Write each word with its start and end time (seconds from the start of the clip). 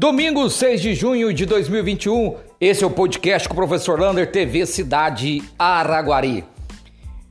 Domingo 0.00 0.48
6 0.48 0.80
de 0.80 0.94
junho 0.94 1.30
de 1.30 1.44
2021, 1.44 2.34
esse 2.58 2.82
é 2.82 2.86
o 2.86 2.90
podcast 2.90 3.46
com 3.46 3.52
o 3.52 3.56
professor 3.56 4.00
Lander, 4.00 4.32
TV 4.32 4.64
Cidade 4.64 5.42
Araguari. 5.58 6.42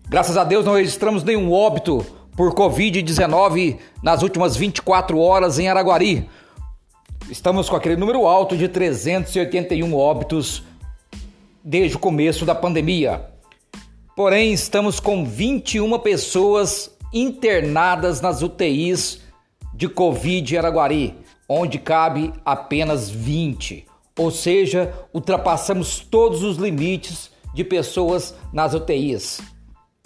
Graças 0.08 0.38
a 0.38 0.44
Deus 0.44 0.63
não 0.63 0.76
registramos 0.76 1.24
nenhum 1.24 1.52
óbito 1.52 2.05
por 2.37 2.54
Covid-19 2.54 3.79
nas 4.04 4.22
últimas 4.22 4.55
24 4.55 5.18
horas 5.18 5.58
em 5.58 5.68
Araguari. 5.68 6.29
Estamos 7.28 7.68
com 7.68 7.76
aquele 7.76 7.96
número 7.96 8.28
alto 8.28 8.55
de 8.55 8.68
381 8.68 9.92
óbitos 9.96 10.62
desde 11.63 11.97
o 11.97 11.99
começo 11.99 12.46
da 12.46 12.54
pandemia. 12.54 13.31
Porém, 14.15 14.54
estamos 14.54 14.99
com 14.99 15.26
21 15.26 15.97
pessoas 15.97 16.95
internadas 17.12 18.22
nas 18.22 18.44
UTIs 18.44 19.22
de 19.73 19.90
Covid 19.90 20.54
em 20.54 20.58
Araguari 20.59 21.29
onde 21.49 21.80
cabe 21.80 22.31
apenas 22.45 23.09
20. 23.09 23.88
Ou 24.17 24.30
seja, 24.30 24.94
ultrapassamos 25.12 25.99
todos 25.99 26.44
os 26.44 26.58
limites 26.58 27.31
de 27.53 27.63
pessoas 27.63 28.35
nas 28.53 28.75
UTIs. 28.75 29.41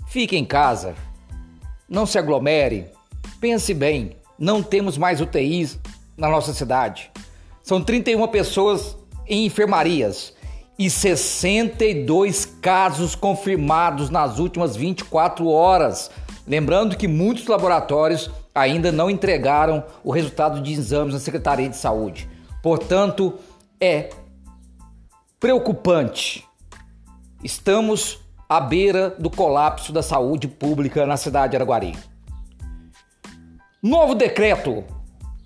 Fique 0.08 0.38
em 0.38 0.46
casa, 0.46 0.96
não 1.90 2.06
se 2.06 2.18
aglomere, 2.18 2.88
pense 3.42 3.74
bem, 3.74 4.16
não 4.40 4.64
temos 4.64 4.98
mais 4.98 5.20
UTIs 5.20 5.78
na 6.16 6.30
nossa 6.30 6.54
cidade. 6.54 7.12
São 7.62 7.82
31 7.84 8.28
pessoas 8.28 8.96
em 9.28 9.46
enfermarias 9.46 10.34
e 10.78 10.90
62 10.90 12.46
casos 12.46 13.16
confirmados 13.16 14.10
nas 14.10 14.40
últimas 14.40 14.76
24 14.76 15.48
horas. 15.48 16.10
Lembrando 16.48 16.98
que 16.98 17.08
muitos 17.08 17.48
laboratórios 17.48 18.30
ainda 18.54 18.92
não 18.92 19.10
entregaram 19.10 19.84
o 20.04 20.12
resultado 20.12 20.62
de 20.62 20.74
exames 20.74 21.14
na 21.14 21.20
Secretaria 21.20 21.70
de 21.70 21.78
Saúde. 21.78 22.30
Portanto, 22.62 23.36
é 23.80 24.10
preocupante. 25.40 26.48
Estamos 27.44 28.20
à 28.48 28.62
beira 28.62 29.10
do 29.18 29.30
colapso 29.30 29.92
da 29.92 30.02
saúde 30.02 30.48
pública 30.48 31.06
na 31.06 31.18
cidade 31.18 31.52
de 31.52 31.58
Araguari. 31.58 31.98
Novo 33.82 34.16
decreto. 34.16 34.84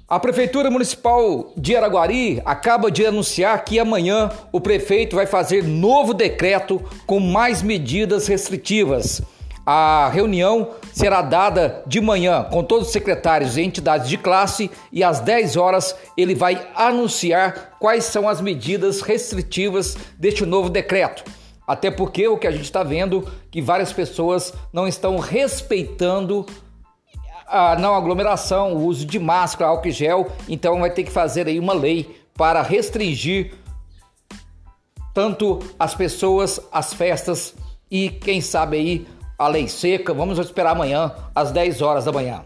A 0.10 0.20
Prefeitura 0.20 0.72
Municipal 0.72 1.52
de 1.58 1.76
Araguari 1.76 2.42
acaba 2.46 2.90
de 2.90 3.06
anunciar 3.06 3.66
que 3.66 3.78
amanhã 3.78 4.30
o 4.54 4.62
prefeito 4.62 5.18
vai 5.18 5.26
fazer 5.26 5.64
novo 5.64 6.14
decreto 6.14 6.82
com 7.06 7.20
mais 7.20 7.62
medidas 7.62 8.26
restritivas 8.28 9.22
a 9.70 10.08
reunião 10.08 10.76
será 10.94 11.22
dada 11.22 11.84
de 11.86 12.00
manhã 12.00 12.42
com 12.50 12.64
todos 12.64 12.88
os 12.88 12.94
secretários 12.94 13.58
e 13.58 13.62
entidades 13.62 14.08
de 14.08 14.18
classe 14.18 14.72
e 14.94 15.04
às 15.04 15.20
10 15.20 15.58
horas 15.58 15.94
ele 16.16 16.34
vai 16.34 16.66
anunciar 16.74 17.76
quais 17.78 18.06
são 18.06 18.30
as 18.30 18.40
medidas 18.40 19.02
restritivas 19.02 19.98
deste 20.18 20.46
novo 20.46 20.70
decreto. 20.70 21.22
Até 21.68 21.92
porque 21.92 22.30
o 22.30 22.38
que 22.38 22.48
a 22.48 22.52
gente 22.52 22.64
está 22.64 22.82
vendo 22.82 23.30
que 23.52 23.62
várias 23.62 23.92
pessoas 23.92 24.54
não 24.72 24.88
estão 24.88 25.18
respeitando 25.18 26.46
a 27.46 27.76
não 27.76 27.94
aglomeração, 27.94 28.74
o 28.74 28.86
uso 28.86 29.06
de 29.06 29.20
máscara, 29.20 29.70
álcool 29.70 29.90
e 29.90 29.92
gel, 29.92 30.32
então 30.48 30.80
vai 30.80 30.92
ter 30.92 31.04
que 31.04 31.12
fazer 31.12 31.46
aí 31.46 31.60
uma 31.60 31.74
lei 31.74 32.24
para 32.36 32.62
restringir 32.62 33.54
tanto 35.14 35.60
as 35.78 35.94
pessoas, 35.94 36.58
as 36.72 36.94
festas 36.94 37.54
e 37.92 38.10
quem 38.10 38.40
sabe 38.40 38.78
aí 38.78 39.17
a 39.38 39.48
lei 39.48 39.68
seca. 39.68 40.14
Vamos 40.14 40.40
esperar 40.40 40.72
amanhã, 40.72 41.14
às 41.36 41.52
10 41.52 41.82
horas 41.82 42.06
da 42.06 42.12
manhã. 42.12 42.44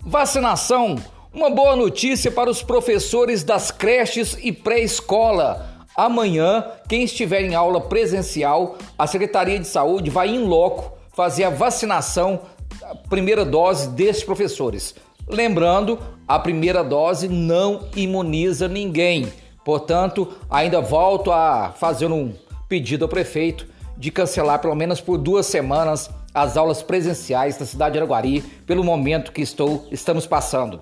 Vacinação. 0.00 0.96
Uma 1.32 1.50
boa 1.50 1.76
notícia 1.76 2.30
para 2.30 2.50
os 2.50 2.62
professores 2.62 3.44
das 3.44 3.70
creches 3.70 4.36
e 4.42 4.50
pré-escola. 4.50 5.86
Amanhã, 5.96 6.64
quem 6.88 7.04
estiver 7.04 7.42
em 7.42 7.54
aula 7.54 7.80
presencial, 7.80 8.76
a 8.98 9.06
Secretaria 9.06 9.58
de 9.58 9.66
Saúde 9.66 10.10
vai 10.10 10.28
em 10.28 10.44
loco 10.44 10.98
fazer 11.12 11.44
a 11.44 11.50
vacinação, 11.50 12.40
a 12.82 12.96
primeira 13.08 13.44
dose 13.44 13.90
desses 13.90 14.24
professores. 14.24 14.94
Lembrando, 15.28 15.98
a 16.26 16.38
primeira 16.38 16.82
dose 16.82 17.28
não 17.28 17.88
imuniza 17.94 18.66
ninguém. 18.66 19.32
Portanto, 19.64 20.32
ainda 20.50 20.80
volto 20.80 21.30
a 21.30 21.72
fazer 21.78 22.06
um 22.06 22.32
pedido 22.68 23.04
ao 23.04 23.08
prefeito 23.08 23.66
de 24.00 24.10
cancelar 24.10 24.58
pelo 24.60 24.74
menos 24.74 24.98
por 24.98 25.18
duas 25.18 25.44
semanas 25.44 26.08
as 26.34 26.56
aulas 26.56 26.82
presenciais 26.82 27.58
na 27.58 27.66
cidade 27.66 27.92
de 27.92 27.98
Araguari 27.98 28.40
pelo 28.66 28.82
momento 28.82 29.30
que 29.30 29.42
estou 29.42 29.86
estamos 29.92 30.26
passando. 30.26 30.80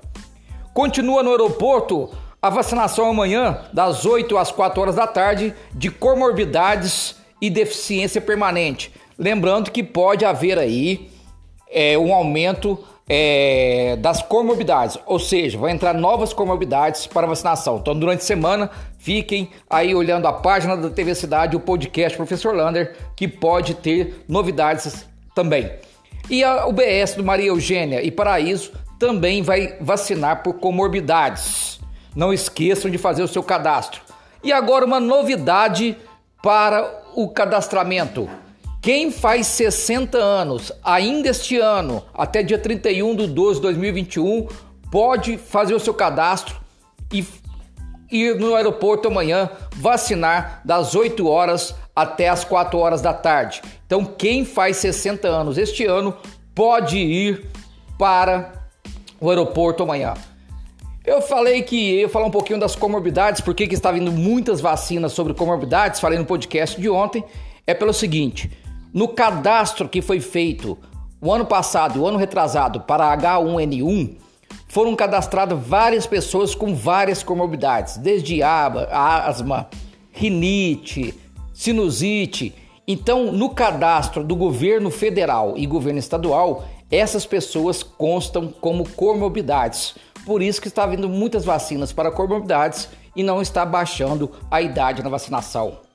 Continua 0.72 1.24
no 1.24 1.32
aeroporto 1.32 2.10
a 2.40 2.48
vacinação 2.48 3.10
amanhã 3.10 3.64
das 3.72 4.06
8 4.06 4.38
às 4.38 4.52
4 4.52 4.80
horas 4.80 4.94
da 4.94 5.08
tarde 5.08 5.52
de 5.74 5.90
comorbidades 5.90 7.16
e 7.40 7.50
deficiência 7.50 8.20
permanente. 8.20 8.94
Lembrando 9.18 9.72
que 9.72 9.82
pode 9.82 10.24
haver 10.24 10.56
aí 10.56 11.10
é, 11.68 11.98
um 11.98 12.14
aumento 12.14 12.78
é, 13.08 13.96
das 13.96 14.22
comorbidades, 14.22 14.98
ou 15.06 15.18
seja, 15.18 15.58
vai 15.58 15.72
entrar 15.72 15.94
novas 15.94 16.32
comorbidades 16.32 17.06
para 17.06 17.26
vacinação. 17.26 17.78
Então, 17.78 17.98
durante 17.98 18.20
a 18.20 18.26
semana, 18.26 18.70
fiquem 18.98 19.50
aí 19.68 19.94
olhando 19.94 20.26
a 20.26 20.32
página 20.32 20.76
da 20.76 20.90
TV 20.90 21.14
Cidade, 21.14 21.56
o 21.56 21.60
podcast 21.60 22.16
Professor 22.16 22.54
Lander, 22.54 22.94
que 23.16 23.26
pode 23.26 23.74
ter 23.74 24.24
novidades 24.28 25.06
também. 25.34 25.70
E 26.28 26.44
a 26.44 26.66
UBS 26.66 27.14
do 27.16 27.24
Maria 27.24 27.46
Eugênia 27.46 28.02
e 28.02 28.10
Paraíso 28.10 28.72
também 28.98 29.40
vai 29.40 29.76
vacinar 29.80 30.42
por 30.42 30.54
comorbidades. 30.54 31.80
Não 32.14 32.32
esqueçam 32.32 32.90
de 32.90 32.98
fazer 32.98 33.22
o 33.22 33.28
seu 33.28 33.42
cadastro. 33.42 34.02
E 34.42 34.52
agora 34.52 34.84
uma 34.84 35.00
novidade 35.00 35.96
para 36.42 37.02
o 37.14 37.28
cadastramento. 37.28 38.28
Quem 38.80 39.10
faz 39.10 39.48
60 39.48 40.16
anos 40.16 40.72
ainda 40.84 41.28
este 41.28 41.58
ano, 41.58 42.04
até 42.14 42.42
dia 42.42 42.58
31 42.58 43.16
de 43.16 43.26
12 43.26 43.56
de 43.56 43.62
2021, 43.62 44.46
pode 44.90 45.36
fazer 45.36 45.74
o 45.74 45.80
seu 45.80 45.92
cadastro 45.92 46.56
e 47.12 47.26
ir 48.10 48.36
no 48.36 48.54
aeroporto 48.54 49.08
amanhã 49.08 49.50
vacinar 49.76 50.62
das 50.64 50.94
8 50.94 51.26
horas 51.26 51.74
até 51.94 52.28
as 52.28 52.44
4 52.44 52.78
horas 52.78 53.02
da 53.02 53.12
tarde. 53.12 53.60
Então, 53.84 54.04
quem 54.04 54.44
faz 54.44 54.76
60 54.76 55.26
anos 55.26 55.58
este 55.58 55.84
ano 55.84 56.16
pode 56.54 56.98
ir 56.98 57.46
para 57.98 58.52
o 59.20 59.28
aeroporto 59.28 59.82
amanhã. 59.82 60.14
Eu 61.04 61.20
falei 61.20 61.62
que 61.62 61.94
eu 61.94 62.00
ia 62.00 62.08
falar 62.08 62.26
um 62.26 62.30
pouquinho 62.30 62.60
das 62.60 62.76
comorbidades, 62.76 63.40
porque 63.40 63.66
que 63.66 63.74
está 63.74 63.90
vindo 63.90 64.12
muitas 64.12 64.60
vacinas 64.60 65.12
sobre 65.12 65.34
comorbidades, 65.34 66.00
falei 66.00 66.18
no 66.18 66.24
podcast 66.24 66.80
de 66.80 66.88
ontem, 66.88 67.24
é 67.66 67.74
pelo 67.74 67.92
seguinte: 67.92 68.50
no 68.92 69.08
cadastro 69.08 69.88
que 69.88 70.02
foi 70.02 70.20
feito 70.20 70.78
o 71.20 71.32
ano 71.32 71.44
passado 71.44 71.98
e 71.98 72.00
o 72.00 72.06
ano 72.06 72.18
retrasado 72.18 72.80
para 72.80 73.16
H1N1, 73.16 74.16
foram 74.68 74.94
cadastradas 74.94 75.58
várias 75.58 76.06
pessoas 76.06 76.54
com 76.54 76.74
várias 76.74 77.22
comorbidades, 77.22 77.96
desde 77.96 78.42
asma, 78.42 79.68
rinite, 80.12 81.14
sinusite. 81.52 82.54
Então, 82.86 83.32
no 83.32 83.50
cadastro 83.50 84.22
do 84.22 84.36
governo 84.36 84.90
federal 84.90 85.54
e 85.56 85.66
governo 85.66 85.98
estadual, 85.98 86.64
essas 86.90 87.26
pessoas 87.26 87.82
constam 87.82 88.48
como 88.48 88.88
comorbidades. 88.88 89.94
Por 90.24 90.42
isso 90.42 90.60
que 90.60 90.68
está 90.68 90.86
vindo 90.86 91.08
muitas 91.08 91.44
vacinas 91.44 91.92
para 91.92 92.10
comorbidades 92.10 92.88
e 93.16 93.22
não 93.22 93.42
está 93.42 93.64
baixando 93.64 94.30
a 94.50 94.62
idade 94.62 95.02
na 95.02 95.08
vacinação. 95.08 95.87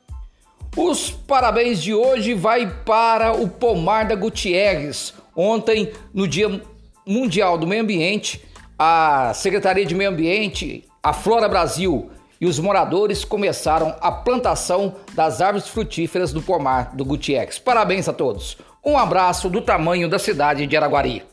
Os 0.76 1.12
parabéns 1.12 1.84
de 1.84 1.94
hoje 1.94 2.34
vai 2.34 2.68
para 2.84 3.32
o 3.32 3.48
Pomar 3.48 4.08
da 4.08 4.16
Gutierrez. 4.16 5.14
Ontem, 5.36 5.92
no 6.12 6.28
Dia 6.28 6.62
Mundial 7.06 7.60
do 7.60 7.68
Meio 7.68 7.84
Ambiente, 7.84 8.44
a 8.78 9.32
Secretaria 9.36 9.86
de 9.86 9.94
Meio 9.94 10.10
Ambiente, 10.10 10.84
a 11.02 11.14
Flora 11.14 11.48
Brasil 11.48 12.10
e 12.42 12.48
os 12.48 12.58
moradores 12.58 13.24
começaram 13.24 13.96
a 14.02 14.12
plantação 14.12 14.96
das 15.14 15.42
árvores 15.42 15.68
frutíferas 15.68 16.34
do 16.34 16.42
Pomar 16.42 16.96
do 16.96 17.06
Gutierrez. 17.06 17.60
Parabéns 17.60 18.10
a 18.10 18.14
todos. 18.14 18.58
Um 18.84 18.98
abraço 18.98 19.52
do 19.52 19.62
tamanho 19.62 20.10
da 20.10 20.18
cidade 20.18 20.66
de 20.66 20.76
Araguari. 20.76 21.33